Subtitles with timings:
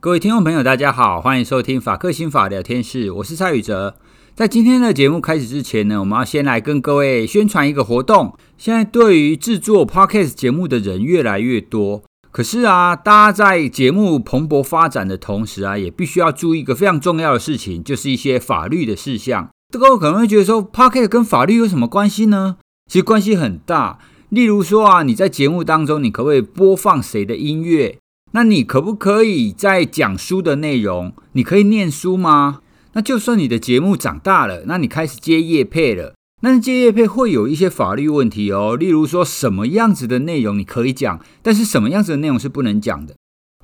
[0.00, 3.96] 各位听众朋友，大家好，欢迎收听法客心法聊天室，我是蔡宇哲。
[4.32, 8.32] 在今天的节目开始之前呢，我们要先来跟各位宣传一个活动。
[8.56, 19.48] 现在对于制作 Podcast 节目的人越来越多，可是啊，大家在节目蓬勃发展的同时啊，也必须要注意一个非常重要的事情，就是一些法律的事项。
[19.72, 22.58] 这个可能会觉得说，Podcast 跟法律有什么关系呢？
[22.86, 23.98] 其实关系很大。
[24.28, 27.98] 例如说啊，你在节目当中，你可不可以播放谁的音乐？
[28.32, 32.60] 那你可不可以在讲书的内容，你可以念书吗？
[32.92, 38.76] 那就算你的节目长大了，那你开始接业配了，那接业配会有一些法律问题哦。
[38.76, 43.14] 例如说什么样子的内容你可以讲，但是什么样子的内容是不能讲的。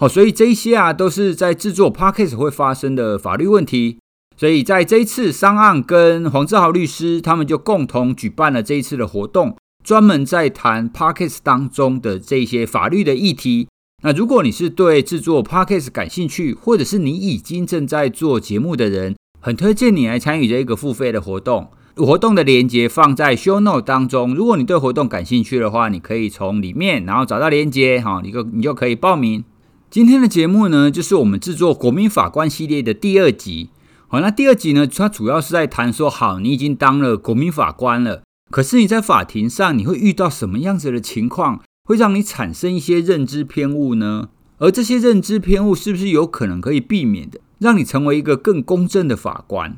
[0.00, 3.98] 好，所以这些啊都是在制作 Podcast 会发生的法律问题。
[4.36, 13.68] 所以在这一次商案跟黄志豪律师他们就共同举办了这一次的活动，专门在谈 Podcast 当中的这些法律的议题。
[14.06, 24.34] 那如果你是对制作 Podcast 感兴趣，或者是你已经正在做节目的人，很推荐你来参与这一个付费的活动，活动的链接放在 Show Note 当中。
[24.34, 29.42] 如果你对活动感兴趣的话，你可以从里面然后找到链接，哈，你就你就可以报名。
[29.88, 33.70] 今天的节目呢，就是我们制作国民法官系列的第二集。
[34.08, 44.30] 好，那第二集呢，它主要是在谈说，好，你已经当了国民法官了，可是你在法庭上你会遇到什么样子的情况，会让你产生一些认知偏误呢？
[44.56, 47.40] 而这些认知偏误是不是有可能可以避免的？
[47.58, 49.76] 让你成为一个更公正的法官。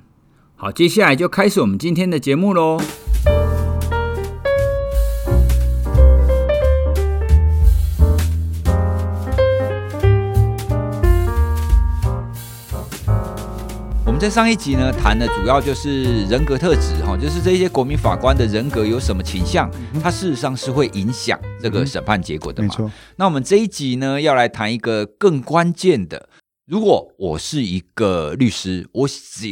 [0.54, 2.80] 好，接下来就开始我们今天的节目喽。
[14.16, 19.70] 们在上一集呢谈的主要就是人格特质哈，就是这些国民法官的人格有什么倾向，
[20.02, 22.68] 它事实上是会影响这个审判结果的嘛。
[22.70, 22.90] 没错。
[23.16, 26.30] 那我们这一集呢要来谈一个更关键的。
[26.66, 29.08] 如果我是一个律师，我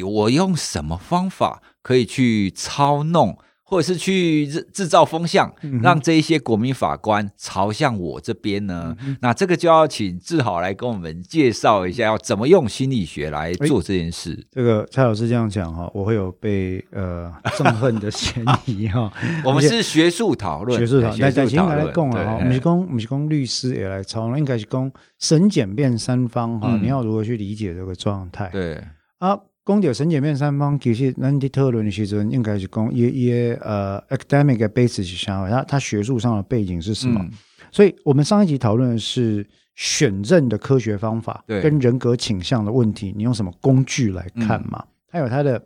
[0.06, 5.53] 我用什么方法可以去操弄，或者是去制造风向，
[5.83, 8.94] 让这一些国民法官朝向我这边呢？
[9.00, 14.47] 嗯、那这个就要请志豪来跟我们介绍一下，要怎么用心理学来做这件事。
[14.50, 19.11] 这个蔡老师这样讲哈，我会有被呃憎恨的嫌疑哈。
[19.43, 28.50] 我们是学术讨论，学术讨论，来来来讲啊哈，我们是讲我们是讲律师也来操弄，应该是讲审检辩三方哈，你要如何去理解这个状态？
[28.53, 28.78] 对
[29.19, 29.41] 啊。
[29.66, 33.32] 讲到审检辩三方，其实咱在讨论的时阵，应该是讲一一
[33.62, 35.48] 呃 academic basis 是啥？
[35.48, 37.19] 他他学术上的背景是什么？
[37.22, 37.30] 嗯、
[37.72, 44.84] 所以我们上一集讨论的是选任的科学方法，跟人格倾向的问题，你用什么工具来看嘛？
[45.10, 45.64] 还、嗯、有它的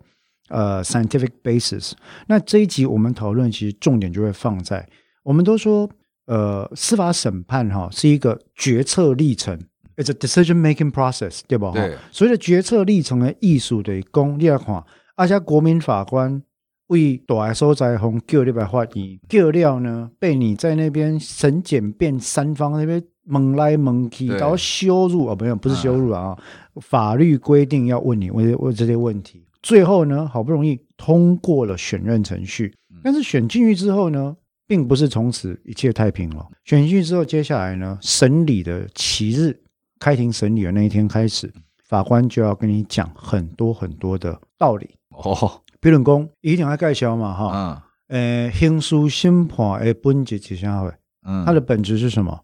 [0.49, 1.93] 呃 scientific basis。
[2.29, 4.89] 那这一集我们讨论，其实重点就会放在，
[5.25, 5.91] 我们都说
[6.27, 9.59] 呃司法审判哈是一个决策历程。
[9.99, 11.73] It's a decision-making process，对吧？
[11.75, 11.97] 对。
[12.13, 14.85] 所以的决策历程的艺术的功，你来看，
[15.17, 16.41] 而且国民法官
[16.87, 26.39] 为大所在方叫你来法庭，叫了呢，被你在那边审检辩三方那边蒙来蒙去，然后羞辱啊，没有，不是羞辱啊，啊
[26.81, 32.73] 法律规定要问你问问这些问题，最后呢，好不容易通过了选任程序，
[33.03, 36.47] 但是选进去之后呢，并不是从此一切太平了。
[36.65, 39.59] 选进去之后，接下来呢，审理的期日。
[39.99, 41.53] 开庭审理的那一天开始，
[41.85, 45.63] 法官就要跟你讲很多很多的道理哦。
[45.81, 50.93] 比如说，一定要介绍嘛，哈，呃，刑事审判的本质是啥会？
[51.25, 52.41] 嗯，它的本质是什么？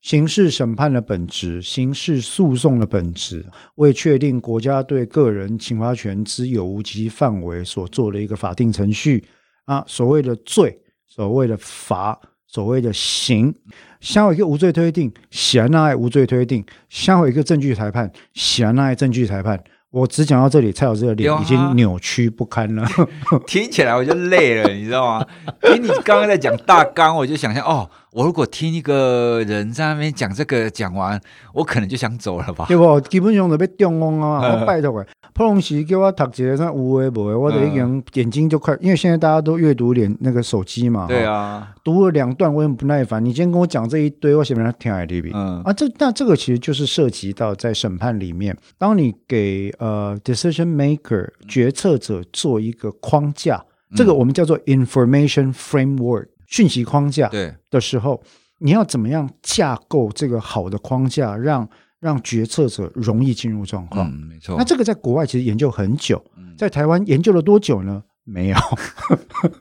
[0.00, 3.44] 刑事审判的本质，刑事诉讼的本质，
[3.74, 9.24] 为确定国家对个人侵犯权之有无及范围所做的一个法定程序
[9.64, 9.84] 啊。
[9.88, 13.54] 所谓的罪，所谓的罚，所谓的刑。
[14.00, 19.62] 先有一个无罪推定，先那无罪推定，先有一个证据裁判，先那证据裁判。
[19.90, 22.86] 我只讲到这里，蔡老师的脸已经扭曲不堪了，
[23.46, 25.26] 听起来我就累了，你知道吗？
[25.64, 31.20] 因为你刚刚在讲大纲，我就想象哦，我如果听一个人在那边讲这个，讲完
[31.52, 32.64] 我可能就想走了吧？
[32.66, 33.00] 对不？
[33.02, 34.54] 基本上都被中风啊！
[34.54, 35.06] 我拜托诶。
[35.34, 41.06] 普通时叫我读一个，像有诶无诶，我的已经眼睛就快，因为现在大家都阅读脸那个手机嘛。
[41.06, 43.22] 对啊，读了两段我很不耐烦。
[43.24, 45.30] 你今天跟我讲这一堆，我前面他听 I D B。
[45.34, 58.20] 嗯啊，这那这个其实就是涉及到在审判里面，当你给呃 decision maker 决策者做一个框架，嗯、这个我们叫做 information framework 讯息框架对的时候，
[58.58, 61.68] 你要怎么样架构这个好的框架，让
[62.00, 64.56] 让决策者容易进入状况，嗯，没错。
[64.58, 66.22] 那这个在国外其实研究很久，
[66.56, 68.02] 在台湾研究了多久呢？
[68.24, 68.56] 没有，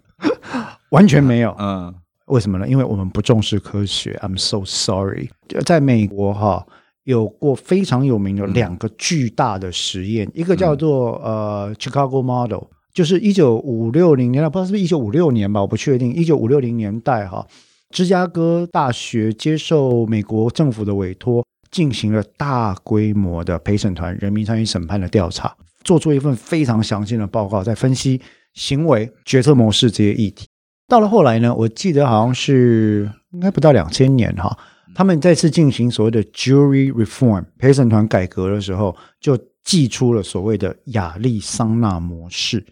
[0.91, 1.55] 完全没有。
[1.57, 1.95] 嗯，嗯，
[2.25, 2.67] 为什么呢？
[2.67, 4.19] 因为我们不重视科学。
[4.21, 5.29] I'm so sorry。
[5.65, 6.65] 在美国哈，
[7.03, 12.65] 有过非常有名的两个巨大的实验，嗯、一个叫做呃 Chicago Model，
[12.97, 16.11] 就是一九五六零年代，不知道是不是一九五六年吧，我不确定。
[16.15, 17.45] 一九五六零年代哈，
[17.91, 28.19] 芝加哥大学接受美国政府的委托，进行了大规模的陪审团人民参与审判的调查，做出一份非常详细的报告，在分析
[28.55, 30.47] 行为决策模式这些议题。
[30.87, 34.57] 到了后来呢，我记得好像是应该不到两千年哈，
[34.95, 42.65] 他们再次进行所谓的 jury reform 陪审团改革的时候，就祭出了所谓的亚利桑那模式。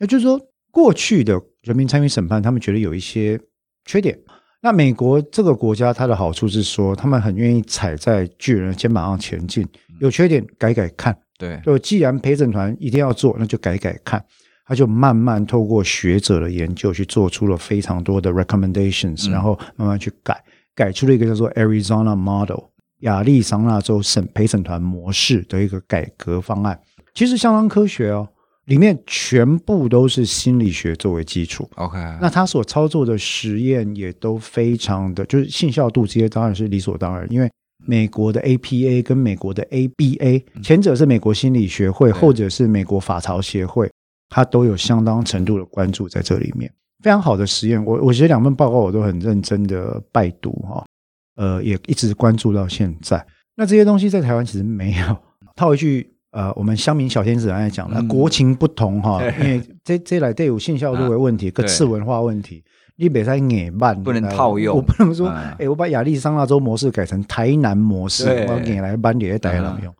[0.00, 3.38] 也就是说，过去的人民参与审判，他们觉得有一些
[3.84, 4.18] 缺点。
[4.62, 9.66] 那美国这个国家，它的好处是说，他们很愿意踩在巨人的肩膀上前进，
[10.00, 11.16] 有缺点改改看。
[11.38, 14.22] 对，就既然陪审团一定要做，那就改改看。
[14.66, 20.40] 他就慢慢透过学者的研究去做出了非常多的 recommendations，然后慢慢去改，
[20.76, 22.66] 改出了一个叫做 Arizona Model
[23.00, 26.78] 亚利桑那州审陪审团模式的一个改革方案，
[27.14, 28.28] 其实相当科学哦，
[28.66, 31.68] 里面全部都是心理学作为基础。
[31.76, 37.50] OK，那他所操作的实验也都非常的，就是信效度这些当然是理所当然，因为
[37.86, 43.90] 美国的 APA 跟美国的 ABA，前者是美国心理学会，后者是美国法曹协会。
[44.32, 46.72] 他都有相当程度的关注在这里面，
[47.02, 47.84] 非常好的实验。
[47.84, 50.86] 我我觉得两份报告我都很认真的拜读哈，
[51.34, 53.26] 呃，也一直关注到现在。
[53.56, 55.16] 那这些东西在台湾其实没有。
[55.56, 62.62] 套一句呃，我们乡民小天使来讲了，国情不同哈，因为这这来都有信效度的问题，跟次文化问题，
[62.96, 64.76] 你别再硬办，不能套用。
[64.76, 65.28] 我不能说，
[65.58, 69.92] 哎，我把亚利桑那州模式改成台南模式，我要给来班里带人用。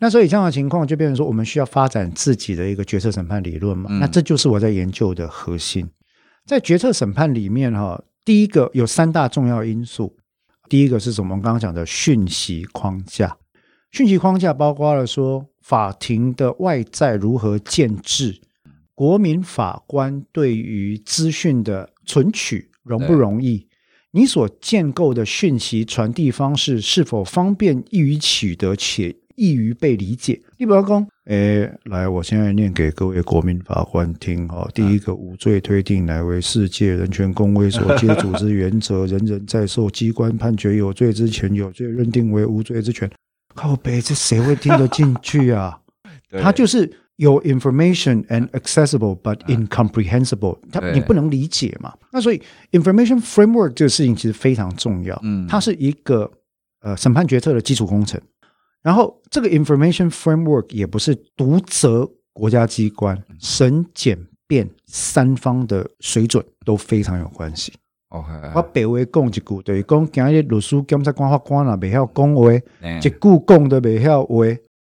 [0.00, 3.90] 那所以这样的情况就变成说，我们需要发展自己的一个决策审判理论嘛？
[3.98, 5.88] 那这就是我在研究的核心。
[6.46, 10.14] 在决策审判里面，哈，第一个有三大重要因素。
[10.68, 11.30] 第一个是什么？
[11.30, 13.36] 我们刚刚讲的讯息框架。
[13.90, 18.40] 讯息框架包括了说，法庭的外在如何建制，
[18.94, 23.66] 国民法官对于资讯的存取容不容易，
[24.12, 29.14] 你所建构的讯息传递方式是否方便易于取得且。
[29.40, 30.40] 易于被理解。
[30.56, 34.68] 你不要讲，诶，来，我现在念给各位国民法官听哈。
[34.74, 43.08] 第一个，无罪推定乃为世界人权公约所皆组织原则，人人在受机关判决有罪之前，有罪认定为无罪之权。
[43.58, 45.80] 靠北，这谁会听得进去啊？
[46.40, 51.92] 他就是有 information and accessible but incomprehensible，他你不能理解嘛？
[52.12, 52.40] 那所以
[52.70, 55.18] information framework 这个事情其实非常重要。
[55.24, 56.30] 嗯，它是一个
[56.80, 58.20] 呃审判决策的基础工程。
[58.80, 64.16] 然后，这个 information framework 也不是独责国家机关，审检
[64.46, 67.72] 辩三方的水准都非常有关系。
[68.10, 74.44] OK，我白话讲一句，对，讲今日律师、检察官、法官啊，未晓讲话，一句讲都未晓话，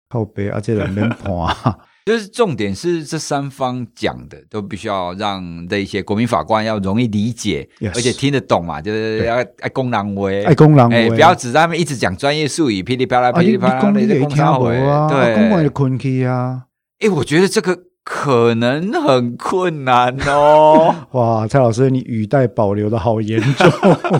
[0.08, 1.30] 靠北啊，这人免判。
[2.04, 14.74] 就是重点是这三方讲的都必须要让这些国民法官要容易理解，yes, 而且听得懂嘛，就是要爱公狼威，爱公狼威，不要只在那边一直讲专业术语，噼里啪啦噼里啪啦的在公杀回，
[15.08, 16.64] 对，公会困气啊。
[16.98, 20.94] 哎，我觉得这个可能很困难哦。
[21.12, 23.70] 哇，蔡老师，你语带保留的好严重。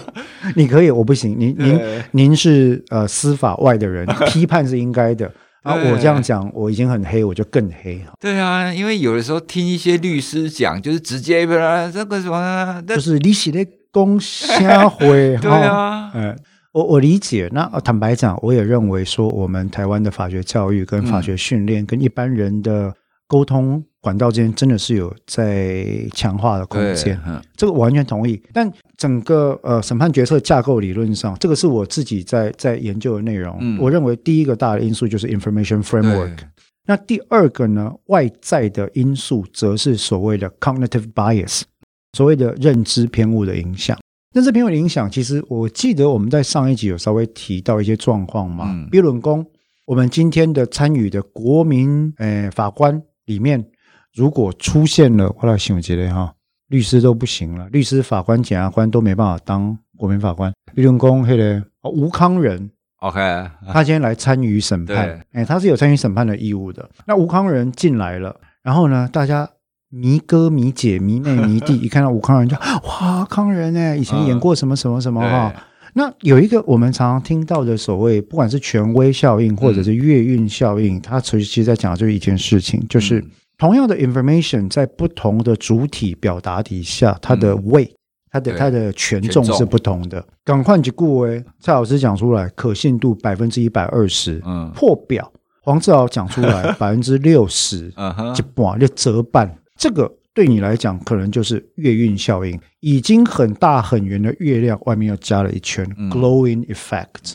[0.56, 1.36] 你可以，我不行。
[1.38, 1.80] 您您
[2.12, 5.30] 您是呃司法外的人， 批判是应该的。
[5.62, 7.98] 啊，我这样讲，我已经很黑，我就更黑。
[8.20, 11.46] 对啊，因为有的时候听一些律师讲，就是直接
[11.90, 15.36] 这个什么，就是你写的公瞎会。
[15.38, 16.36] 对啊，嗯，
[16.72, 17.48] 我我理解。
[17.52, 22.92] 那坦白讲，我也认为说，我们台湾的法学教育跟法学训练，跟一般人的
[23.26, 27.18] 沟通管道之间，真的是有在强化的空间。
[27.56, 28.40] 这个我完全同意。
[28.52, 33.56] 但整个呃审判决策架构理论上，这个是我自己在在研究的内容。
[33.60, 36.36] 嗯、我认为第一个大的因素就是 information framework。
[36.86, 41.62] 那第二个呢，外在的因素则是所谓的 cognitive bias，
[42.12, 43.98] 所谓的认知偏误的影响。
[44.34, 48.66] 认知偏误的影响，其实我记得我们在上一集有稍微提到一些状况嘛。
[48.68, 49.46] 嗯、比如说，
[49.86, 53.64] 我们今天的参与的国民诶、呃、法官里面，
[54.14, 56.34] 如果出现了，我来想一下哈。
[56.68, 60.52] 律师都不行了，律师、法官、检察官都没办法当国民法官。
[60.72, 62.68] 例如说，那个吴康仁
[63.00, 63.20] ，OK，
[63.70, 66.88] 他今天来参与审判，哎他是有参与审判的义务的。
[67.06, 69.48] 那吴康仁进来了，然后呢，大家
[69.90, 75.52] 迷哥、迷姐、迷妹、迷弟， 一看到吴康仁就哇，康仁哎，以前演过什么什么什么哈。
[75.54, 75.62] 嗯、
[75.94, 83.24] 那有一个我们常常听到的所谓，不管是权威效应或者是月运效应，它其实在讲的就是一件事情，就是。
[83.56, 87.90] 同样的 information 在不同的主体表达底下，它的 weight、
[88.28, 90.22] 它的它的权重是不同的。
[90.44, 95.32] 赶快去顾威，蔡老师讲出来，可信度百分之一百二十，嗯，破表。
[95.62, 97.88] 黄志豪讲出来 百分之六十，
[98.34, 99.56] 就哇，就折半。
[99.78, 107.34] 这个对你来讲，可能就是月晕效应，已经很大很圆的月亮外面又加了一圈 glowing effect。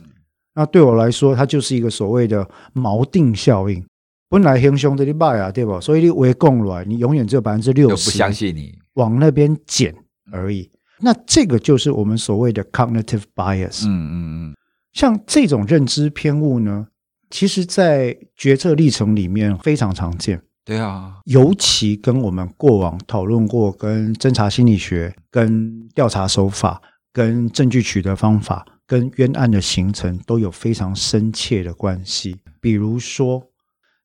[0.53, 3.83] 那对我来说，它就是一个所谓的锚定效应。
[4.27, 5.79] 本来很凶的你卖啊，对吧？
[5.79, 9.95] 所以你围供来，你永远只有百分之六十，不相信你往那边减
[10.31, 10.69] 而已。
[10.99, 13.85] 那这个就是我们所谓的 cognitive bias。
[13.85, 14.11] 嗯嗯
[14.51, 14.55] 嗯，
[14.91, 16.87] 像这种认知偏误呢，
[17.29, 20.41] 其实在决策历程里面非常常见。
[20.65, 32.37] 对啊，尤其跟我们过往讨论过，跟侦查心理学、跟调查手法、跟证据取得方法、跟冤案的形成都有非常深切的关系。
[32.61, 33.43] 比如说，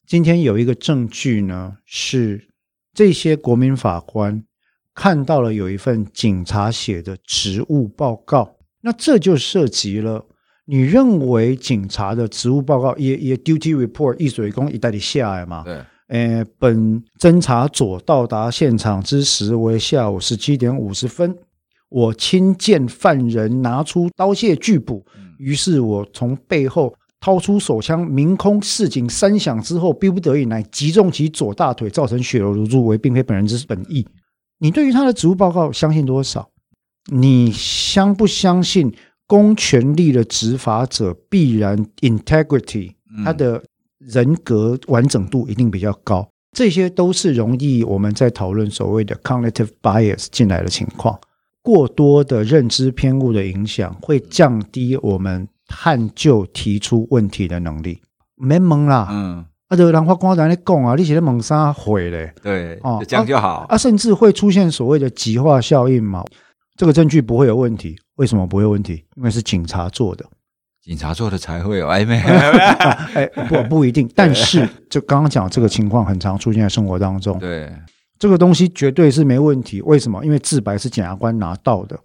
[0.07, 2.49] 今天有一个证据呢，是
[2.93, 4.45] 这些国民法官。
[4.97, 10.25] 看到了有一份警察写的职务报告，那这就涉及了
[10.67, 15.65] 你认为警察的职务报告也也 duty report 一水公一代的下来嘛？
[15.65, 21.37] 对，诶，本侦查组到达现场之时为下午十七点五十分，
[21.89, 25.05] 我亲见犯人拿出刀械拒捕，
[25.39, 34.07] 于是我从背后掏出手枪，鸣空示警三响之后，逼不得已乃击中其左大腿，造成血流如注，为并非本人之本意。
[34.59, 36.51] 你对于他的职务报告相信多少？
[37.11, 38.95] 你相不相信
[39.27, 42.93] 公权力的执法者必然 integrity，
[43.25, 43.63] 他的
[44.07, 46.29] 人格完整度一定比较高？
[46.57, 51.19] 这些都是容易我们在讨论所谓的 cognitive bias 进来的情况。
[51.63, 58.01] 过多的认知偏误的影响会降低我们探究提出问题的能力。
[58.37, 59.45] 没懵啦，嗯。
[59.69, 66.23] 啊，就人法官在那讲啊，你写的猛杀毁嘞，对，哦，这样就好啊，啊，甚至会出现所谓的极化效应嘛，
[66.77, 69.03] 这个证据不会有问题，为什么不会有问题？
[69.17, 70.27] 因为是警察做的，
[70.85, 77.73] 警察做的才会有 暧昧，哎，不 不一定，但是就刚刚讲这个情况很常出现在生活当中，对，
[78.19, 80.25] 这个东西绝对是没问题，为什么？
[80.25, 81.99] 因为自白是检察官拿到的，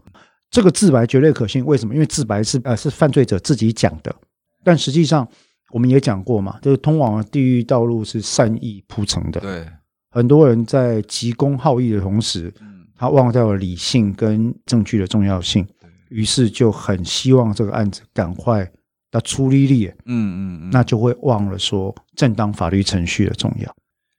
[0.50, 1.94] 这个自白绝对可信，为什么？
[1.94, 4.16] 因为自白是呃是犯罪者自己讲的，
[4.64, 5.28] 但实际上。
[5.72, 9.40] 我们也讲过嘛，就是通往地狱道路是善意铺成的。
[9.40, 9.64] 对，
[10.10, 12.52] 很多人在急功好义的同时，
[12.98, 15.64] 他忘掉了理性跟证据的重要性，
[16.10, 18.70] 于是就很希望这个案子赶快
[19.12, 19.88] 的出力力。
[19.88, 23.76] 嗯嗯嗯，那就会忘了说正当法律程序的重要。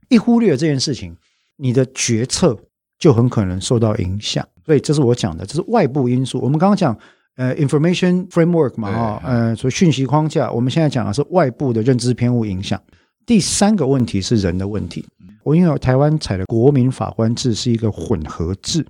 [0.09, 1.17] 一忽略这件事情，
[1.57, 2.57] 你的决策
[2.99, 4.47] 就很可能受到影响。
[4.65, 6.41] 所以这是我讲的，这是外部因素。
[6.41, 6.97] 我们刚刚讲。
[7.37, 12.79] 呃，information framework 嘛，哈，呃，所以讯息框架，我们现在讲的是外部的认知偏误影响。
[13.25, 15.07] 第三个问题是人的问题。
[15.43, 18.85] 我因为台湾采的国民法官制是一个混合制，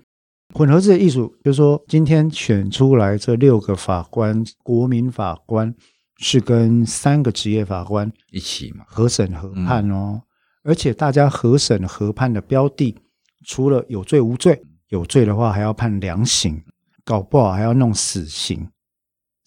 [0.52, 5.74] 混合制的意术就是说，今天选出来这六个法官，国民法官
[6.18, 10.22] 是跟三个职业法官一起嘛，合审合判哦，
[10.62, 12.96] 而且大家合审合判的标的，
[13.44, 16.62] 除了有罪无罪，有罪的话还要判量刑。
[17.02, 18.68] 搞不好还要弄死刑，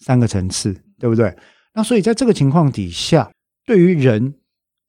[0.00, 1.34] 三个层次，对不对？
[1.72, 3.30] 那所以在这个情况底下，
[3.64, 4.34] 对于人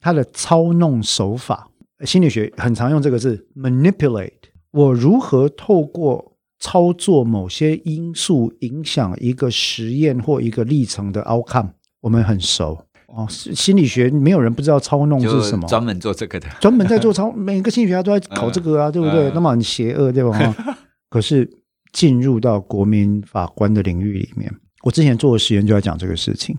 [0.02, 1.70] 他的操弄手法，
[2.04, 4.32] 心理学很常用这个字 manipulate。
[4.76, 11.70] 我如何透过操作某些因素影响一个实验或一个历程的 outcome？
[12.02, 19.32] 我们很熟哦，心理学没有人不知道操弄是什么，专门做这个的，专门在做操，每个心理学家都在搞这个啊，对不对？
[19.34, 20.56] 那么很邪恶，对吧？
[21.10, 21.50] 可是。
[21.94, 24.54] 进入到国民法官的领域里面，
[24.84, 26.58] 我之前做的实验就在讲这个事情。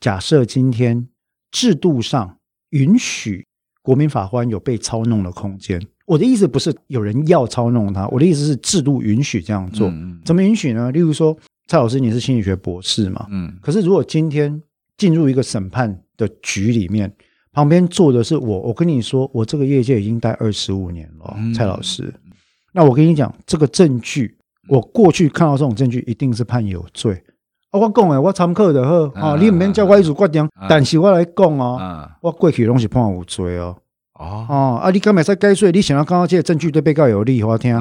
[0.00, 1.06] 假设今天
[1.50, 2.38] 制度上
[2.70, 3.46] 允许
[3.82, 5.78] 国民法官有被操弄的空间，
[6.10, 9.88] 我的意思不是有人要操弄他，我的意思是制度允许这样做。
[10.24, 10.90] 怎么允许呢？
[10.90, 11.36] 例如说，
[11.68, 13.28] 蔡老师你是心理学博士嘛？
[13.30, 13.56] 嗯。
[13.62, 14.60] 可是如果今天
[14.98, 17.12] 进入一个审判的局里面，
[17.52, 22.12] 旁边坐的是我，我跟你说，我这个业界已经待二十五年了，蔡老师。
[22.72, 24.36] 那我跟你讲，这个证据。
[24.66, 27.22] 我过去看到这种证据，一定是判有罪。
[27.70, 30.48] 啊，我讲诶，我参考的好啊，你唔免叫我一直决定。
[30.68, 33.76] 但是我来讲哦，我过去拢是判有罪哦。
[34.20, 37.74] 哦，啊，你刚才在该说，你想要刚刚这些证据对被告有利，我听。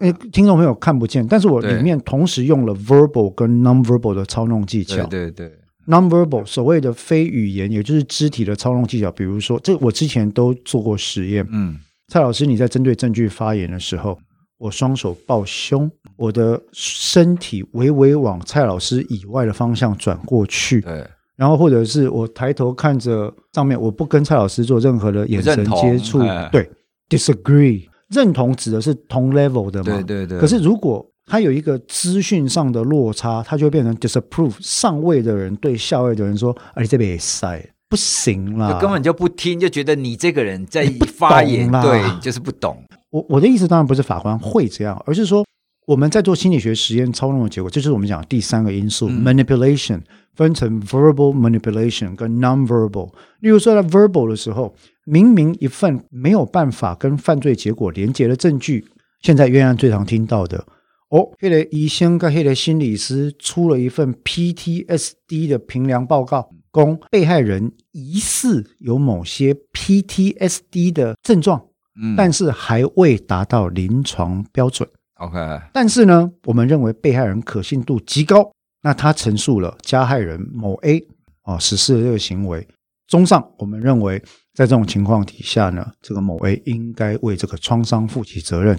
[0.00, 5.04] 诶，听众朋友看不见，但是我里面同时用了 verbal 跟 non-verbal 的操弄技巧。
[5.06, 5.50] 对对
[5.86, 9.10] ，non-verbal 所谓的非语言，也就是肢体的操弄技巧。
[9.10, 11.46] 比如说，这我之前都做过实验。
[11.50, 14.18] 嗯，蔡老师，你在针对证据发言的时候。
[14.58, 20.80] 我双手抱胸，我的身体微微往蔡老师以外的方向转过去。
[20.80, 21.06] 对，
[21.36, 26.20] 然后或者是我抬头看着上面，我不跟蔡老师做任何的眼神接触。
[26.50, 26.68] 对
[27.08, 29.84] ，disagree，认同指的是同 level 的嘛？
[29.84, 30.38] 对对对。
[30.38, 45.44] 可是如果他有一个资讯上的落差，他就会变成 disapprove 上位的人对下位的人说：“啊，你这边也塞，不行啦，根本就不听，就觉得你这个人在发言，对，就是不懂。”我我的意思当然不是法官会这样，而是说
[45.86, 50.00] 我们在做心理学实验操弄的结果，这就是我们讲的第三个因素、嗯、manipulation，
[50.34, 53.12] 分成 verbal manipulation 跟 non-verbal。
[53.38, 54.74] 例如说在 verbal 的时候，
[55.04, 58.84] 明明一份没有办法跟犯罪结果连接的证据，
[59.22, 60.66] 现在冤案最常听到的。
[61.10, 71.64] 哦，那个医生跟黑的心理师出了一份 PTSD 的评量报告，供被害人疑似有某些 PTSD 的症状，
[72.02, 74.88] 嗯，但是还未达到临床标准。
[75.16, 75.38] OK，
[75.72, 78.50] 但是呢，我们认为被害人可信度极高，
[78.82, 81.02] 那他陈述了加害人某 A
[81.42, 82.66] 啊实施的这个行为。
[83.08, 84.18] 综上，我们认为
[84.52, 88.78] 在这种情况底下呢，这个某 A 应该为这个创伤负起责任。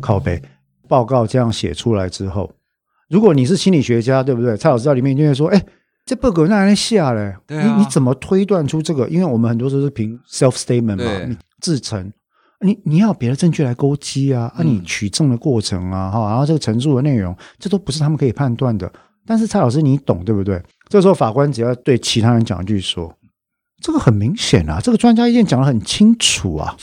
[0.00, 0.40] 靠背。
[0.88, 2.52] 报告这样写出来之后，
[3.08, 4.56] 如果你是心理学家，对不对？
[4.56, 5.60] 蔡老师在里面就会说：“哎，
[6.04, 7.20] 这报告那还下嘞？
[7.22, 9.08] 啊、你你怎么推断出这个？
[9.08, 12.12] 因为我们很多时候是凭 self statement 嘛，你自陈，
[12.60, 18.90] 你你要别的证据来勾稽啊，啊，你取证的过程啊，哈、嗯，然后这个陈述的内容，这都不是他们可以判断的。
[19.26, 20.62] 但是蔡老师你懂对不对？
[20.88, 23.14] 这时候法官只要对其他人讲一句说：
[23.82, 26.76] 这个很明显啊，这个专家意见讲的很清楚啊，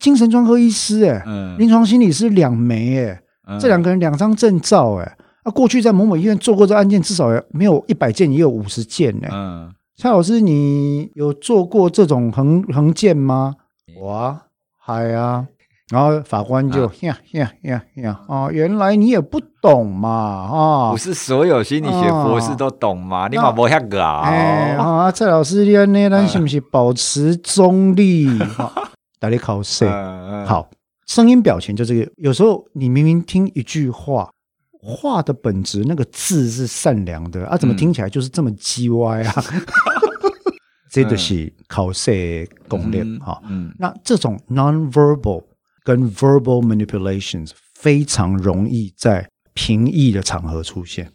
[0.00, 3.22] 精神专科医师哎，嗯、临床心理师两枚哎。”
[3.60, 5.04] 这两个人两张证照，哎，
[5.44, 9.28] 啊，过去在某某医院做过这案件，至少没有一百件，也有五十件，哎。
[9.32, 13.54] 嗯，蔡老师，你有做过这种横横件吗？
[14.00, 14.45] 我啊，
[14.88, 15.44] 嗨啊，
[15.90, 23.98] 然后法官就呀呀呀呀啊，原来你也不懂嘛，啊，不是所有心理学博士都懂嘛，你嘛不遐搞。
[24.20, 28.28] 哎，啊，蔡老师，你那咱是不是保持中立？
[29.18, 29.88] 大家考试
[30.46, 30.68] 好。
[31.08, 34.30] 声音表情就这个，有时候你明明听一句话，
[34.80, 39.44] 话的本质那个字是善良的啊，怎么听起来就是这么叽歪啊？
[41.02, 43.42] 这就是考试攻略哈。
[43.48, 45.44] 嗯，那这种 non-verbal
[45.84, 51.12] 跟 verbal manipulations 非常容易在评议的场合出现。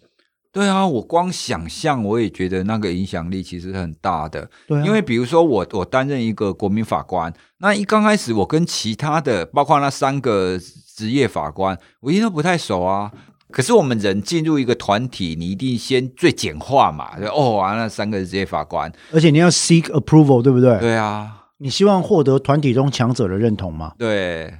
[0.51, 4.49] 对啊，我光想象我也觉得那个影响力其实很大的。
[4.67, 10.59] 对啊，因为比如说我我担任一个国民法官，那一刚开始我跟其他的包括那三个
[10.95, 13.11] 职业法官，我一定都不太熟啊。
[13.51, 20.79] 可是我们人进入一个团体，你一定先最简化嘛，就哦啊，了三个职业法官，而且你要 seek approval，对不对？
[20.79, 23.93] 对啊，你希望获得团体中强者的认同吗？
[23.97, 24.53] 对。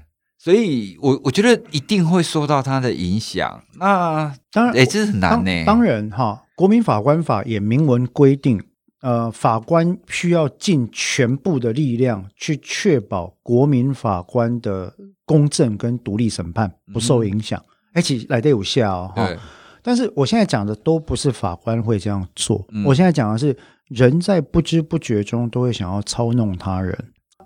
[0.43, 3.63] 所以我，我我觉得一定会受到他的影响。
[3.77, 5.63] 那当然，哎，这是很难呢。
[5.67, 8.60] 当然，哈，国民法官法也明文规定，
[9.04, 17.63] 呃，法官需要尽全部的力量去确保国民法官的公正跟独立审判不受影响。
[17.93, 19.30] 而且来得有效哈。
[19.82, 22.65] 但是我现在讲的都不是法官会这样做。
[22.69, 23.56] 嗯、我现在讲的是
[23.88, 26.97] 人在不知不觉中都会想要操弄他人。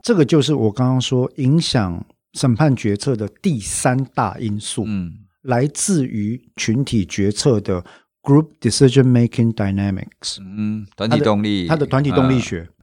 [0.01, 2.05] 这个就是我刚刚说影响。
[2.37, 5.09] 审判决策的第三大因素，嗯，
[5.43, 7.81] 来自于群体决策的
[8.21, 12.67] group decision making dynamics，嗯，团体动力，他的团体动力学。
[12.67, 12.73] 嗯、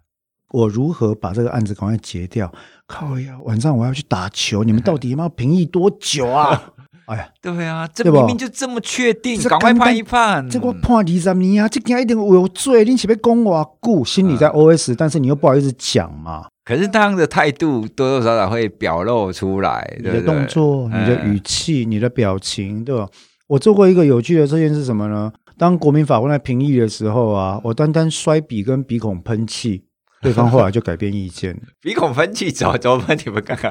[0.53, 2.51] 我如何把这个案子赶快结掉？
[2.87, 6.72] 靠呀，晚上我要去打球，你们到底要不要评议多久啊？
[7.07, 10.49] 哎呀，对啊，这明明就这么确定，赶快判一判。
[10.49, 16.47] 这我判二十年啊，这件一定有罪，你是要讲我故，心里在 OS，、嗯、但是你又不好意思讲嘛。
[16.65, 23.09] 可是他的态度多多少少会表露出来，你的动作、对对，你的语气、嗯、你的表情，对吧？
[23.49, 25.33] 我做过一个有趣的测验是，什么呢？
[25.59, 29.85] 当国民法官在评议的时候啊，我单单摔笔跟鼻孔喷气，
[30.23, 31.61] 对方后来就改变意见。
[31.83, 33.19] 鼻孔喷气怎么怎么喷？
[33.25, 33.71] 你们看看，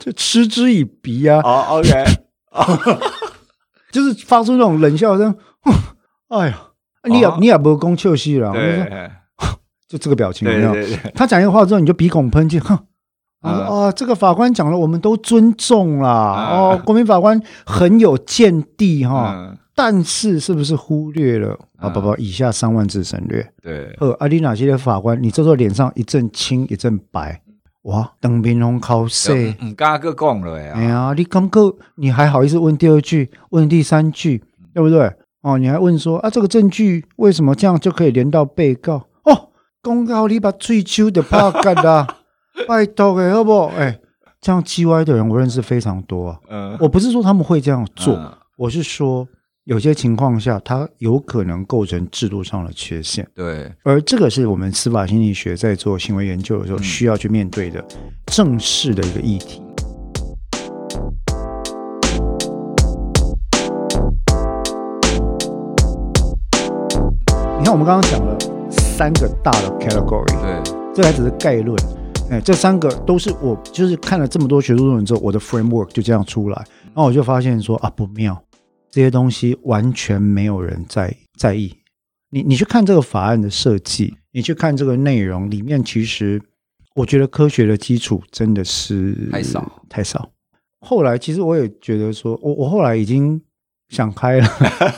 [0.00, 1.40] 就嗤之以鼻啊。
[1.42, 2.04] 哦、oh,，OK，
[3.90, 5.34] 就是发出那种冷笑声。
[6.28, 6.58] 哎呀，
[7.08, 7.38] 你也、oh.
[7.38, 8.52] 你也不攻笑死了。
[8.52, 9.10] 对。
[9.88, 10.72] 就这个表情没有？
[10.72, 12.74] 对对对，他讲一个话之后，你就鼻孔喷气，哼！
[13.40, 16.48] 啊、嗯哦，这个法官讲了，我们都尊重啦。
[16.50, 21.90] 嗯、哦，国民法官很有见地哈，嗯、但是是不是忽略了啊？
[21.90, 23.46] 不不，以下三万字省略。
[23.62, 27.42] 对，呃，阿里哪些的法官，你这时候脸上一阵青一阵白，
[27.82, 30.72] 哇，邓明龙考试，唔敢个讲了呀。
[30.74, 34.42] 哎呀，你刚刚你还好意思问第二句，问第三句，
[34.72, 35.12] 对不对？
[35.42, 39.08] 哦，你还问说啊，这个证据为什么这样就可以连到被告？
[39.24, 39.48] 哦
[39.82, 42.06] 公告你把追求的怕干啦，
[42.68, 43.66] 拜托诶，好不好？
[43.76, 43.98] 哎，
[44.40, 46.38] 这样 G 歪的人我认识非常多啊。
[46.48, 49.26] 嗯，我不是说他们会这样做，嗯、我是说
[49.64, 53.24] 有些情况下，它有可能构成制度上的缺陷。
[53.32, 57.84] 对，而这个是我们司法心理学在做行为研究的时候需要去面对的
[58.26, 59.62] 正式的一个议题。
[67.56, 68.36] 你看，我们刚刚讲了
[68.68, 70.60] 三个大的 category，对，
[70.92, 71.78] 这还只是概论。
[72.32, 78.42] 哎，这三个都是我就是看了这么多学术论文之后，我的 framework 就这样出来，然后我就发现说啊，不妙。
[78.92, 81.74] 这些东西完全没有人在在意。
[82.30, 86.40] 你你去看这个法案的设计，你去看这个内容里面，其实
[86.94, 90.30] 我觉得科学的基础真的是太少太少。
[90.80, 93.40] 后来其实我也觉得说，我我后来已经
[93.88, 94.48] 想开了，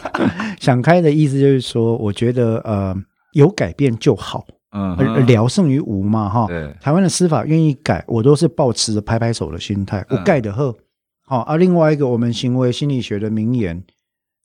[0.61, 2.95] 想开的意思就是说，我觉得呃
[3.33, 4.45] 有改变就好。
[4.77, 6.49] 嗯，而聊胜于无嘛，哈。
[6.49, 10.05] 对，台湾的司法愿意改，我都是抱持着拍拍手的心态。
[10.11, 10.77] 我改的贺，
[11.25, 11.41] 好。
[11.41, 13.83] 而另外一个，我们行为心理学的名言：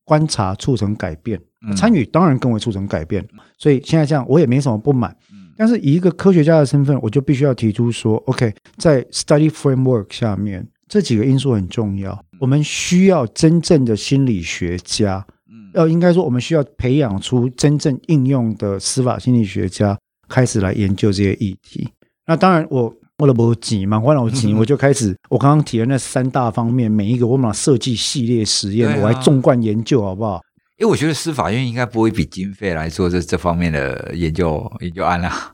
[0.03, 1.39] 观察促成改变，
[1.75, 3.27] 参与当然更为促成改变。
[3.57, 5.15] 所以现在这样，我也没什么不满。
[5.57, 12.23] 但是以一个科学家的身份，我就必须要提出说：OK，在 study framework 下面，这几个因素很重要。
[12.39, 15.25] 我们需要真正的心理学家，
[15.73, 19.97] 要应该说，我们需要培养出真正应用的司法心理学家。
[20.29, 21.89] 开始来研究这些议题，
[22.27, 30.41] 那当然我我都不急嘛，我了急，我就开始我刚刚提的那三大方面，每一个我们设计系列实验，我还纵贯研究，好不好？
[30.77, 35.51] 因为我觉得司法院应该不会比经费来做这这方面的研究研究案啊，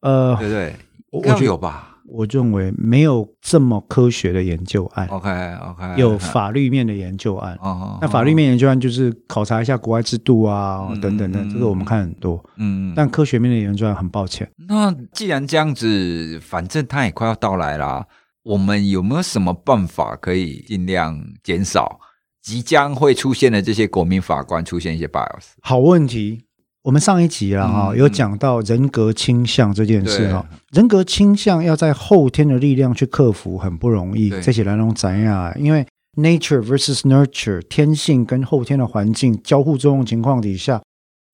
[0.00, 0.76] 呃，对不对？
[1.10, 1.97] 我觉得有吧。
[2.08, 5.06] 我认为没有这么科学的研究案。
[5.08, 7.56] OK OK，有法律面的研究案。
[7.60, 12.42] 哦，那法律面研究案就是考察一下国外制度啊，等等的，这个我们看很多。
[12.56, 14.50] 嗯，但科学面的研究案，很抱歉。
[14.68, 18.06] 那既然这样子，反正它也快要到来啦，
[18.42, 22.00] 我们有没有什么办法可以尽量减少
[22.40, 25.52] 即将会出现的这些国民法官出现一些 bias？
[25.60, 26.44] 好问题。
[26.88, 30.42] 我们上一集了哈，有讲到人格倾向这件事哈。
[30.72, 34.30] 人格倾向要在后天的力量去克服很不容易。
[34.40, 35.54] 这些来龙怎样？
[35.60, 40.80] 因为 nature versus nurture，天性跟后天的环境交互作用情况底下，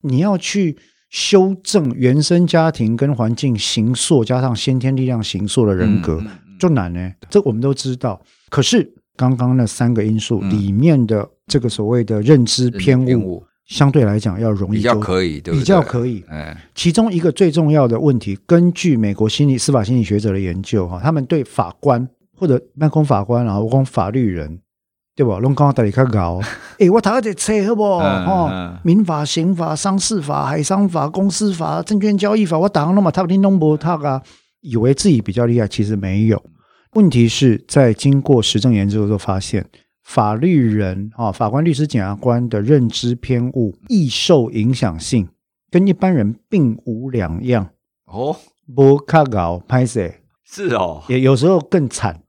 [0.02, 0.76] 你要去
[1.10, 6.20] 修正原生家庭跟环境形塑，加上先天力量形塑的人格，
[6.58, 7.12] 就难呢。
[7.30, 8.20] 这我们都知道。
[8.50, 13.44] 可是刚刚那三个因素里面的这个所谓的认知偏误。
[13.66, 16.22] 相对来讲要容易，比较可以，对，比较可以。
[16.29, 24.61] 哎，其中一个最重要的问题，根据美国心理司法心理学者的研究，哈，他们对法官或者办公法官啊，我讲法律人，
[25.16, 25.38] 对吧？
[25.38, 26.40] 拢讲大家较高。
[26.79, 27.83] 哎，我头一个册好不？
[27.83, 34.22] 哦，民法、刑法、商事法、海商法、公司法、证券交易法，我打那么他听弄不他啊，
[34.61, 36.42] 以为自己比较厉害，其实没有。
[36.92, 39.64] 问题是在经过实证研究的时候发现。
[40.04, 45.26] 法律人啊，法官、律师、检察官的认知偏误、易受影响性，
[45.70, 47.68] 跟一般人并无两样
[48.04, 48.36] 哦。
[48.74, 50.10] 不卡搞拍摄
[50.44, 52.20] 是哦，也有时候更惨，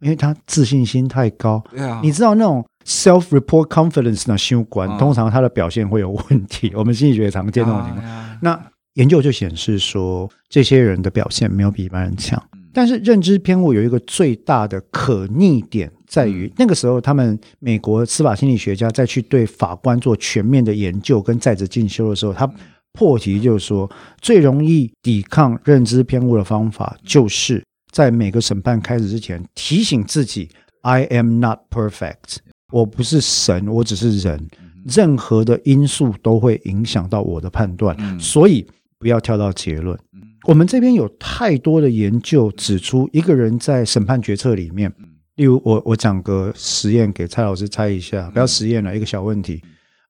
[0.00, 1.62] 因为他自信心太高。
[1.70, 6.72] 对啊，你知道那种 self-report confidence 的修官，通常他的表现会有问题。
[6.76, 8.38] 我们心理学常见那种情况。
[8.40, 12.42] 那研究就显示说，这些人的表现没有比一般人强。
[12.74, 22.46] 但是认知偏误有一个最大的可逆点，在于那个时候，他们美国司法心理学家在去对法官做全面的研究跟在职进修的时候，他
[22.92, 30.50] 破题就是说，最容易抵抗认知偏误的方法，就是在每个审判开始之前提醒自己
[30.82, 32.36] ：“I am not perfect，
[32.70, 34.46] 我不是神，我只是人，
[34.84, 38.66] 任何的因素都会影响到我的判断，所以
[38.98, 39.98] 不要跳到结论。”
[40.46, 44.92] 我们这边有太多的研究指出，一个人在审判决策里面，
[45.36, 49.62] 例如我我讲个实验给蔡老师猜一下，不要实验了，一个小问题。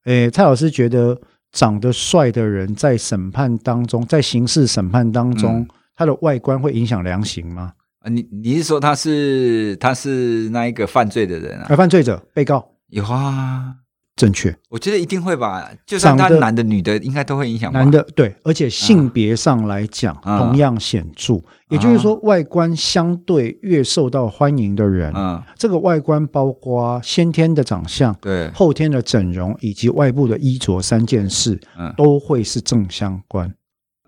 [0.05, 1.21] 诶，蔡老师觉得
[1.53, 7.73] 长得帅的人在审判当中，在刑事审判当中，他的外观会影响量刑吗？
[8.01, 11.67] 啊，你你是说他是他是那一个犯罪的人啊？
[11.69, 13.77] 而犯罪者、被告有啊。
[14.15, 15.71] 正确，我觉得一定会吧。
[15.87, 17.73] 就算他男的、女的，应该都会影响。
[17.73, 21.41] 男的对，而且性别上来讲同样显著。
[21.71, 33.53] 也就是说，外观相对越受到欢迎的人，嗯，这个外观包括先天的长相、对后天的整容以及外部的衣着三件事，嗯，都会是正相关。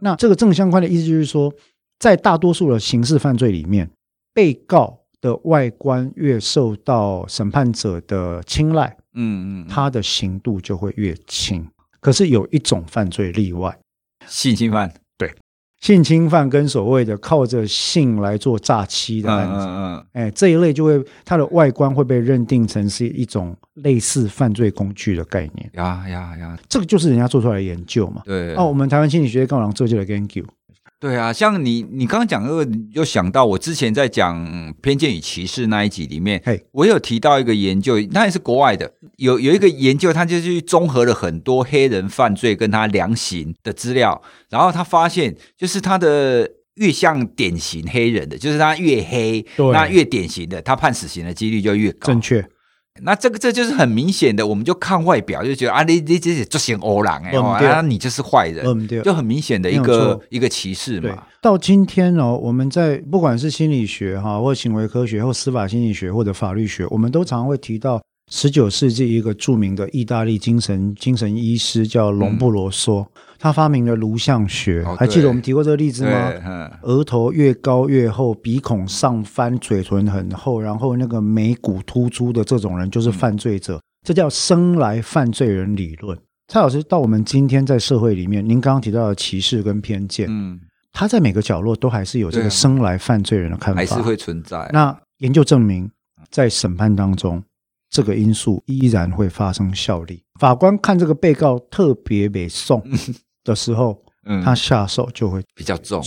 [0.00, 1.50] 那这个正相关的意思就是说，
[1.98, 3.90] 在大多数的刑事犯罪里面，
[4.34, 8.98] 被告的外观越受到审判者的青睐。
[9.14, 11.66] 嗯嗯，他的刑度就会越轻。
[12.00, 13.78] 可是有一种犯罪例外，
[14.26, 14.92] 性侵犯。
[15.16, 15.34] 对，
[15.80, 25.70] 性侵犯跟所谓的靠着性来做诈欺的案子，嗯嗯，哎，这一类就会，它的外观会被认定成是一种类似犯罪工具的概念。
[25.74, 28.22] 呀呀呀，这个就是人家做出来的研究嘛。
[28.24, 28.54] 对。
[28.54, 30.44] 哦，我们台湾心理学刚好做这个研究。
[31.04, 52.06] 对啊，像你你刚刚讲那个，又想到我之前在讲偏见与歧视那一集里面，嘿，我有提到一个研究，那也是国外的，有有一个研究，他就去综合了很多黑人犯罪跟他量刑的资料，然后他发现，就是他的越像典型黑人的，就是他越黑，那越典型的，他判死刑的几率就越高。
[52.06, 52.42] 正确。
[53.02, 61.26] 那这个这就是很明显的，我们就看外表就觉得啊，你你这是做型欧郎哎，啊，你就是坏人，嗯，对，就很明显的一个一个歧视嘛。
[61.42, 73.02] 到今天哦，我们在不管是心理学哈，或行为科学，或司法心理学，或者法律学，我们都常常会提到十九世纪一个著名的意大利精神精神医师叫隆布罗梭。
[73.02, 73.06] 嗯
[73.44, 76.32] 他发明了颅相学，哦、还记得我们提过这个例子吗？
[76.80, 86.18] 额头越高越厚，鼻孔上翻，嘴唇很厚，然后那个眉骨突出的这种人就是犯罪者，嗯、这叫生来犯罪人理论。
[86.48, 90.58] 蔡老师，到我们今天在社会里面，您刚刚提到的歧视跟偏见，嗯，
[90.90, 94.70] 他在每个角落都还是有这个生来犯罪人的看法，还是会存在。
[94.72, 95.90] 那研究证明，
[96.30, 97.42] 在审判当中，
[97.90, 100.22] 这个因素依然会发生效力。
[100.40, 102.82] 法官看这个被告特别北宋。
[103.44, 106.02] 的时候，嗯，他下手就会比较重。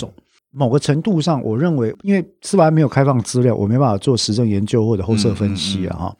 [0.51, 6.17] 某个程度上，我认为，因为司法还没有开放资料，我没办法做实证研究或者后设分析啊哈。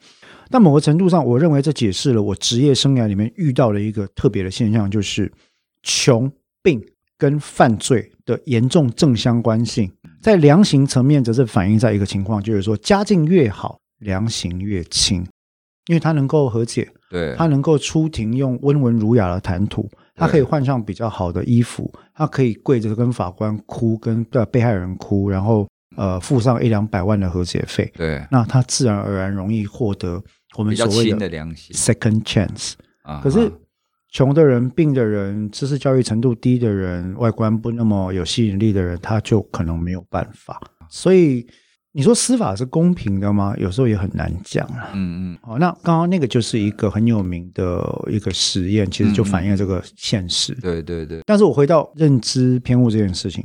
[0.48, 5.30] 但某个程度上，我认为这解释了我职业生涯里面遇到的一个特别的现象，就是
[5.82, 6.30] 穷
[6.62, 6.80] 病
[7.16, 9.90] 跟犯罪的严重正相关性。
[10.22, 15.26] 在量刑层面，则是反映在一个情况，就是说家境越好，量刑越轻，
[15.86, 19.88] 因为他能够和解，对，他能够出庭用温文儒雅的谈吐。
[20.18, 27.90] 他可以换上比较好的衣服，他可以跪着跟法官哭，跟被害人哭，然后呃付上一两百万的和解费。
[27.96, 30.22] 对，那他自然而然容易获得
[30.56, 31.30] 我们所谓的
[31.72, 32.72] second chance。
[33.22, 33.50] 可是
[34.10, 40.60] 穷的人、病的人、知识教育程度低的人、外观不那么有吸引力的人，他就可能没有办法。
[40.88, 41.46] 所以。
[41.98, 43.52] 你说司法是公平的吗？
[43.58, 44.92] 有时候也很难讲啊。
[44.94, 45.38] 嗯嗯。
[45.42, 50.52] 好，那刚刚那个就是一个很有名的一个实验，其实就反映了这个现实。
[50.52, 51.22] 嗯、对对对。
[51.26, 53.44] 但是我回到认知偏误这件事情，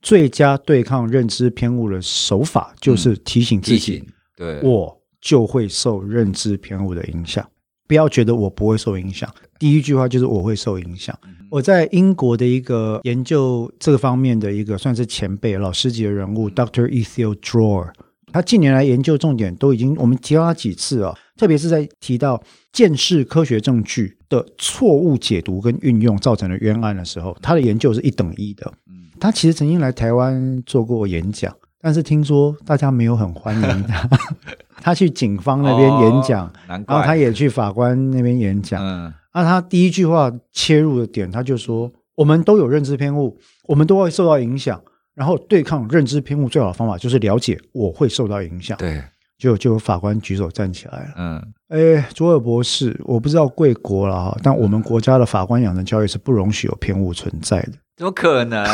[0.00, 4.02] 最佳对抗认知偏误的手法就是提醒自己，
[4.38, 7.46] 对，我就会受认知偏误的影响。
[7.86, 9.28] 不要觉得我不会受影响。
[9.58, 11.14] 第一句话就是我会受影响。
[11.52, 16.88] 我在英国的一个研究这个方面的一个算是前辈、老师级的人物，Dr.
[16.88, 17.90] Ethiel Drawer，
[18.32, 28.72] 他近年来研究重点都已经我们提到他几次啊，特别是在提到见识科学证据的错误解读跟运用造成的冤案的时候，他的研究是一等一的。
[29.20, 34.08] 他其实曾经来台湾做过演讲，但是听说大家没有很欢迎他。
[34.80, 39.12] 他去警方那边演讲，然后他也去法官那边演讲。
[39.34, 44.80] 那、啊、他第一句话切入的点，他就说：“我们都有认知偏误，我们都会受到影响。
[45.14, 49.02] 然后对抗认知偏误最好的方法就是了解我会受到影响。”对，
[49.38, 51.14] 就就有法官举手站起来了。
[51.16, 57.72] 嗯，哎，卓尔博士，我不知道贵国了哈，但我们国家的法官养成教育是不容许有偏误存在的。
[57.96, 58.66] 怎么可能？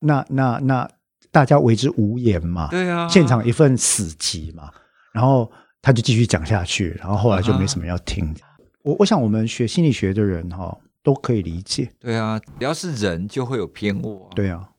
[0.00, 0.88] 那那那
[1.30, 2.68] 大家为之无言嘛？
[2.70, 4.70] 对啊，现场一份死寂嘛。
[5.12, 8.24] 然后他就继续讲下去，然后后来就没什么要听。
[8.26, 8.50] 啊
[8.82, 11.88] 我我想，我们学心理学的人哈都可以理解。
[12.00, 14.28] 对啊，只要是人就会有偏误。
[14.34, 14.70] 对啊，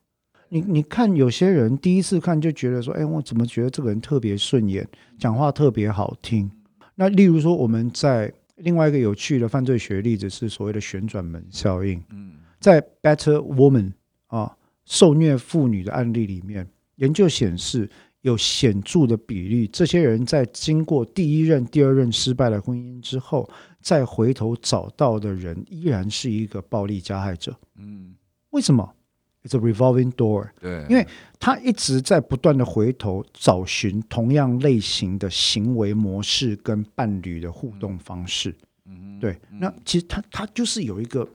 [0.49, 4.87] 你你看，有些人第一次看就觉得说，哎，我怎么觉得这个人特别顺眼，
[5.17, 6.51] 讲话特别好听？
[6.95, 12.03] 那例如说，我们在另外一个有趣的犯罪学例子是所谓的旋转门效应。
[12.11, 13.93] 嗯，在 Better Woman
[14.27, 17.89] 啊受虐妇女的案例里面，研究显示。
[18.23, 23.49] 有显著的比例，这些人在经过第一任、第二任失败的婚姻之后，
[23.83, 27.55] 再回头找到的人，依然是一个暴力加害者。
[27.75, 28.15] 嗯，
[28.51, 28.95] 为什么
[29.43, 30.49] ？It's a revolving door。
[30.59, 31.05] 对，因为
[31.37, 38.55] 他一直在不断的回头找寻同样类型的行为模式跟伴侣的互动方式。
[38.85, 39.37] 嗯，对。
[39.51, 41.27] 那其实他他就是有一个，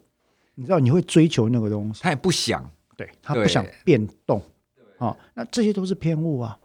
[0.54, 4.42] 你知道，你会追求那个东西，他也不想，对，他不想变动。
[4.98, 6.58] 啊，那这些都是偏误啊。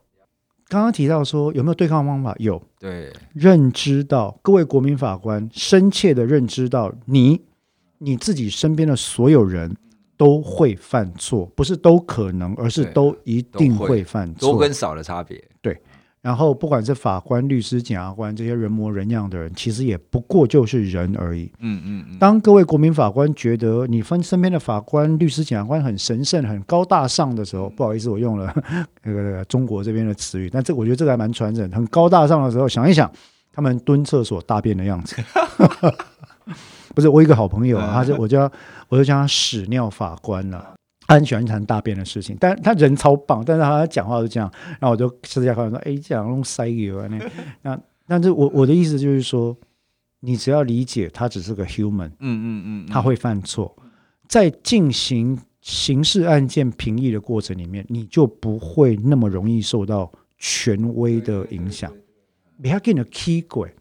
[0.74, 2.36] 刚刚提到说有没有对抗方法？
[2.40, 7.40] 有，对，认知到各位国民法官深切的认知到你
[8.00, 9.76] 你自己身边的所有人
[10.18, 15.80] 都会犯错，不是都可能，而是都一定会犯错，多跟少的差别，对。
[16.24, 21.52] 然后，不管是法官、律师、检察官这些人模人样的人，其实也不过就是人而已。
[21.60, 22.18] 嗯嗯嗯。
[22.18, 28.56] 当各位国民法官觉得你分身边的法官、律师、检察官很神圣、很高大上的时候，不好意思，我用了
[29.04, 31.70] 那个中国这边的词语，但这我觉得这个还蛮传神。
[31.72, 33.12] 很高大上的时候，想一想
[33.52, 35.22] 他们蹲厕所大便的样子。
[36.96, 38.50] 不是我一个好朋友啊，他就我叫
[38.88, 40.74] 我就叫他屎尿法官了。
[41.08, 47.20] 他很喜欢谈大便的事情，但他人超棒，但是他讲话是这样，然后我就私下跟他说：“哎，这样弄塞油啊？”那
[47.62, 49.56] 那，但是我我的意思就是说，
[50.22, 53.76] 你只要理解他只是个 human，嗯嗯嗯，他会犯错，
[54.28, 61.92] 在进行刑事案件评议的过程里面，你就不会那么容易受到权威的影响。
[62.62, 63.74] 不要给你的 key 鬼，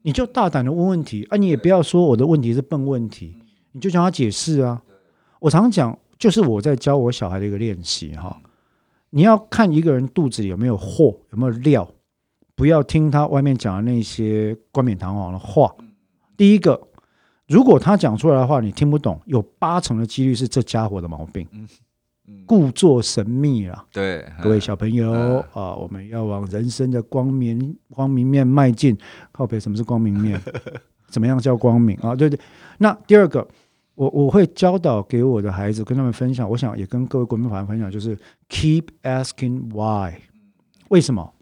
[0.00, 1.36] 你就大胆的问问题啊！
[1.36, 3.36] 你也不要说我的问题是笨问题，
[3.72, 4.82] 你就向他解释啊！
[5.38, 5.98] 我常讲。
[6.22, 8.40] 就是我在教我小孩的一个练习哈，
[9.10, 11.90] 你要看一个人肚子里有没有货，有没有料，
[12.54, 15.74] 不要听他外面讲的那些冠冕堂皇的话。
[16.36, 16.80] 第一个，
[17.48, 21.44] 如果他讲出来的话你听不懂，有八成的几率是这家伙的毛病。
[22.46, 23.84] 故作神秘啊。
[23.92, 28.96] 对，各位小朋友啊，我们要往人生的光明光明面迈进。
[29.32, 30.40] 靠北，什么是光明面？
[31.10, 32.14] 怎么样叫光明啊？
[32.14, 32.38] 对对。
[32.78, 33.44] 那第二个。
[34.02, 36.48] 我我会教导给我的孩子，跟他们分享。
[36.50, 40.12] 我想也跟各位国民法官分享，就是 keep asking why，
[40.88, 41.32] 为什么？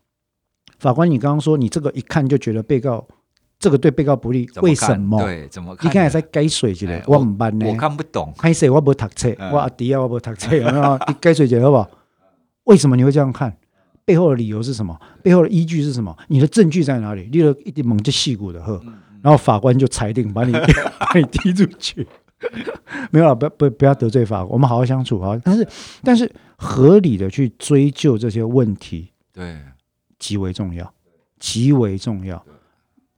[0.78, 3.06] 法官，你刚刚说你这个一看就觉得被告
[3.58, 5.22] 这个对被告不利，为什么？
[5.22, 5.88] 对，怎么看？
[5.88, 8.30] 你看还在改水之类，我唔办呢，我看不懂。
[8.36, 10.98] 还是我不读册，我阿弟啊，我不读册，有没有？
[11.08, 11.88] 你改水之好不好？
[12.64, 13.56] 为什么你会这样看？
[14.04, 14.98] 背后的理由是什么？
[15.22, 16.14] 背后的依据是什么？
[16.28, 17.28] 你的证据在哪里？
[17.32, 18.78] 你的一点猛就细骨的呵，
[19.22, 20.52] 然后法官就裁定把你
[20.98, 22.06] 把你踢出去。
[23.10, 25.40] 没有了，不不不要得罪法，我们好好相处啊！
[25.44, 25.68] 但是
[26.02, 29.58] 但是合理的去追究这些问题，对，
[30.18, 30.92] 极为重要，
[31.38, 32.44] 极为重要。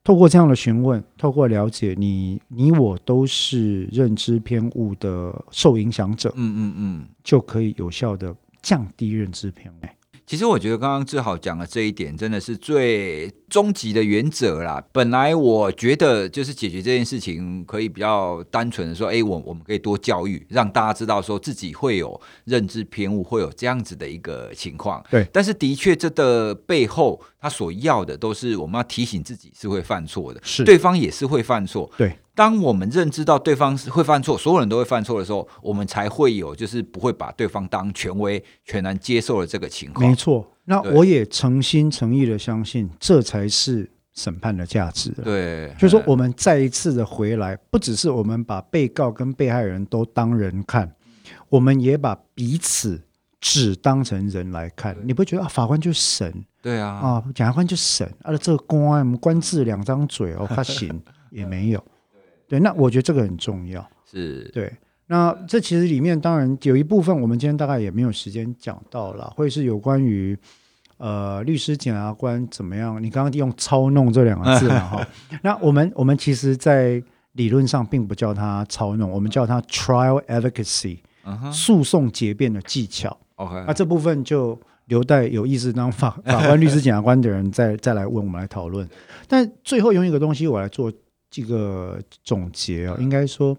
[0.05, 9.77] 透过这样的询问，透过了解你，你我都是认知偏误的受影响者，嗯嗯嗯，就可以有效的降低认知偏误。
[10.27, 14.83] 其实我觉得刚刚志豪讲的这一点，真的是最终极的原则啦。
[14.93, 25.05] 本来我觉得就是解决这件事情，可以比较单纯的说，哎，我我们可以多教育，让大家知道说自己会有认知偏误，会有这样子的一个情况。
[25.11, 31.91] 对，但是的确，这的背后他所要的都是我们要提醒自己是会犯错的，是对方也是会犯错。
[31.99, 32.17] 对。
[32.35, 40.09] 当我们认知到对方是会犯错，所有人都会犯错的时候，我们才会有就是不会把对方当权威，全然接受了这个情况。
[40.09, 45.11] 没错，那我也诚心诚意的相信，这才是审判的价值。
[45.23, 50.91] 对，就是说我们再一次的回来，不只是我们把被告跟被害人都当人看，
[51.51, 53.03] 我们也把彼此
[53.41, 54.97] 只当成人来看。
[55.05, 56.45] 你不觉得啊，法官就是神？
[56.63, 61.85] 对啊，啊，检察官就是神啊，这个官我们官字两张嘴哦，他行也没有。
[62.53, 63.83] 对，那我觉得这个很重要。
[64.05, 64.71] 是对，
[65.07, 70.37] 那这其实里面当然有一部分，我们今天大概也没有时间讲到了，会是有关于
[70.99, 73.03] 呃律师、检察官怎么样？
[73.03, 74.81] 你刚刚用“操弄”这两个字嘛？
[74.81, 75.09] 哈，
[75.43, 80.99] 那我们我们其实，在理论上并不叫它操弄，我们叫它 trial advocacy，
[81.51, 83.17] 诉讼结辩的技巧。
[83.37, 88.87] OK，那这部分就留待有意思当法法官、律师、 检察官的人再再来问我们来讨论。
[89.27, 90.93] 但最后用一个东西我来做。
[91.33, 93.57] 这个总结啊，应该说，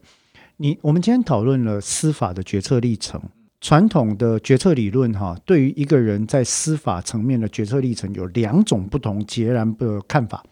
[0.58, 3.20] 你我们今天讨论了司法的决策历程，
[3.60, 10.44] 传统的决策理论哈，对于一个人在司法层面的决策历程有两种不同截然的看法。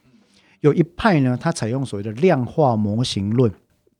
[0.62, 3.52] 有一派呢，他采用所谓的量化模型论，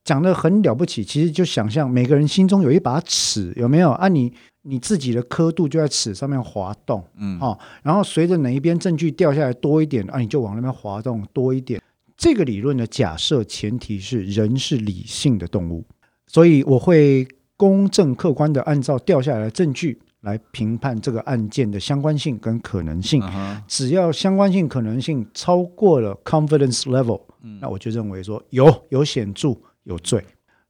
[0.04, 1.04] 讲的很了不起。
[1.04, 4.08] 其实就想象每个人心中有一把尺，有没有啊？
[4.08, 11.80] 你你自己的刻度就在尺上面滑动，嗯，哦，然后随着哪一边证据掉下来多一点啊，你就往那边滑动多一点。
[12.22, 15.84] 这个理论的假设前提是人是理性的动物，
[16.28, 23.24] 所以我会公正客观的按照掉下来的证据来评判这个案件的相关性跟可能性。
[23.68, 27.20] 只要相关性可能性超过了 confidence level，
[27.60, 30.24] 那我就认为说有有显著有罪。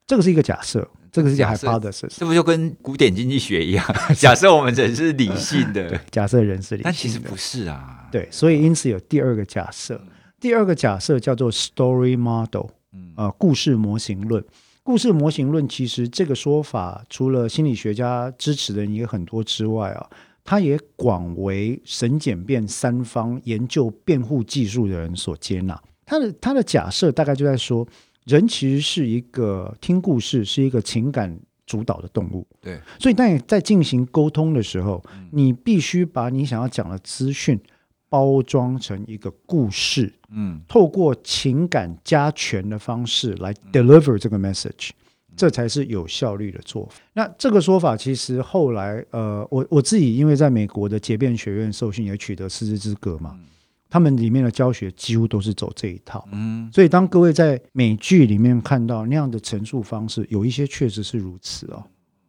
[0.08, 2.22] 这个是一个假设，这个是假设的事实。
[2.22, 3.86] 这不就跟古典经济学一样？
[4.16, 8.08] 假设我们人是理性的，假设人是理性的，但其实不是啊。
[8.10, 10.02] 对，所以因此有第二个假设。
[10.42, 12.66] 第二个假设叫做 story model，
[13.16, 14.44] 啊，故事模型论。
[14.82, 20.10] 故事模型论其实这个说法，除了心理学家支持的人也很多之外啊，
[20.44, 25.80] 它也广为神检辩三方研究辩护技术的人所接纳。
[26.08, 27.88] 它的它的假设大概就在说，
[28.26, 32.48] 人其实是一个听故事，是一个情感主导的动物。
[32.60, 37.60] 对，所以当你在进行沟通的时候，你必须把你想要讲的资讯。
[38.12, 44.90] 包装成一个故事，嗯，透过情感加权的方式来 deliver 这个 message，
[45.38, 46.96] 这才是有效率的做法。
[47.14, 53.40] 那这个说法其实后来，呃，我我自己因为在美国的结辩学院受训，也取得师资资格嘛，
[53.90, 61.82] 他们里面的教学几乎都是走这一套，嗯，所以当各位在美剧里面看到那样的陈述方式，有一些确实是如此哦。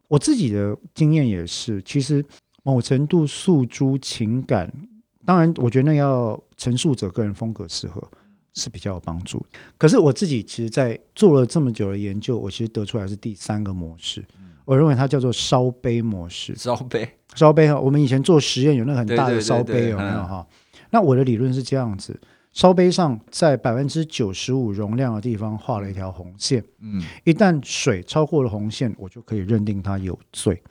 [0.07, 2.23] 我自己的经验也是，其实
[2.63, 4.71] 某程度诉诸情感，
[5.25, 8.01] 当然我觉得那要陈述者个人风格适合
[8.53, 9.45] 是比较有帮助。
[9.77, 14.23] 可是我自己其实，在做了这么久的研究，我其实得出来是第三个模式，
[14.65, 16.55] 我认为它叫做烧杯模式。
[16.55, 20.45] 烧杯，烧杯哈，我们以前做实验有那个很大的烧杯有没有哈？
[20.91, 22.19] 那我的理论是这样子。
[22.51, 30.61] 烧杯上在百分之九十五容量的地方画了一条红线，嗯，一旦水超过了红线，我就可以认定它有罪。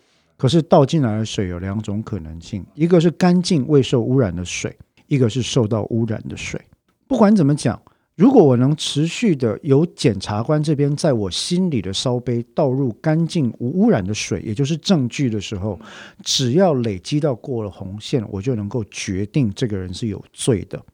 [0.43, 4.77] 可是倒进来的水有两种可能性，一个是干净未受污染的水，
[5.07, 6.61] 一个是受到污染的水。
[7.07, 7.81] 不管怎么讲，
[8.17, 15.79] 如果我能持续的由检察官这边在我心里的烧杯倒入干净无污染的水，也就是证据的时候，
[16.25, 20.85] 只要累积到过了红线，我就能够决定这个人是有罪的。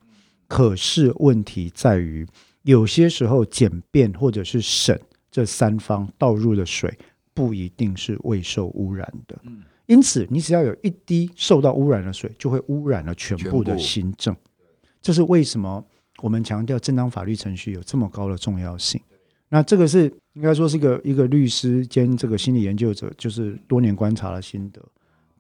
[0.47, 2.27] 可是问题在于，
[2.65, 6.95] 有些时候检辩或者是审这三方倒入的水
[7.39, 9.41] 不一定是未受污染的。
[9.87, 14.35] 因此你只要有一滴受到污染的水，就会污染了全部的新政。
[15.01, 15.83] 这是为什么
[16.21, 19.01] 我们强调正当法律程序有这么高的重要性。
[19.49, 24.83] 那这个是应该说是一个一个律师兼这个心理研究者，就是多年观察的心得，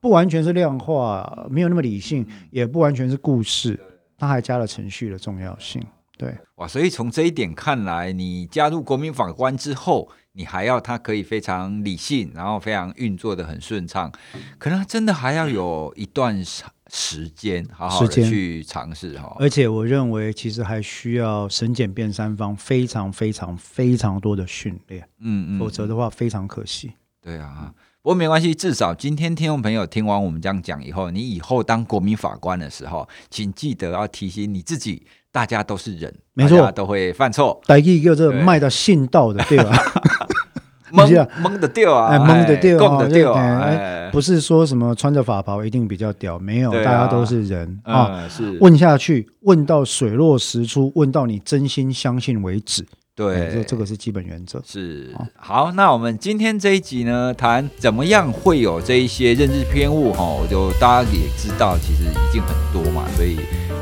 [0.00, 3.78] 不完全是量化，没有那么理性，也不完全是故事。
[4.16, 5.84] 他还加了程序的重要性，
[6.18, 14.12] 对，哇，所以从这一点看来，你加入国民法官之后，你还要他可以非常理性，然后非常运作的很顺畅，
[14.58, 16.44] 可能真的还要有一段
[16.90, 19.36] 时间好好的去尝试哈。
[19.38, 26.92] 而且我认为，其实还需要审检辩三方非常非常非常多的训练，嗯嗯，否则的话非常可惜。
[27.22, 27.72] 对啊。
[28.00, 37.60] 不过没关系，至少今天听众朋友听完我们这样讲以后，你以后当国民法官的时候，请记得要提醒你自己，大家都是人，没错，都会犯错。
[37.66, 39.72] 大家叫做卖到信道的，对吧？
[40.90, 41.06] 蒙
[41.42, 44.08] 蒙的掉啊，蒙的掉的，掉啊！
[44.10, 48.26] 不是说什么穿着法袍一定比较屌，没有，大家都是人啊。
[48.26, 52.86] 是问下去，问到水落石出，问到你真心相信为止。
[53.14, 54.62] 对，这这个是基本原则。
[54.64, 63.36] 是好，那我们今天这一集呢，谈怎么样会有这一些认知偏误哈，就大家也知道，其实已经很多嘛，所以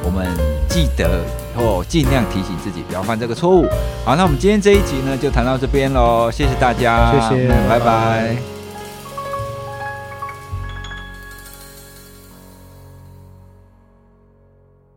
[0.06, 0.24] 我们
[0.68, 3.66] 记得以后尽量提醒自己不要犯这个错误。
[4.04, 7.78] 好，那我们今天这一集呢，就谈到这边喽，谢谢大家，谢谢，拜拜。
[7.78, 8.55] 拜拜。